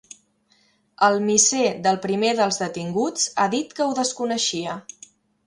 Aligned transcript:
El 1.07 1.17
misser 1.27 1.65
del 1.87 1.99
primer 2.07 2.31
dels 2.39 2.57
detinguts 2.63 3.27
ha 3.37 3.47
dit 3.57 3.77
que 3.81 3.87
ho 3.87 3.95
desconeixia. 4.03 4.81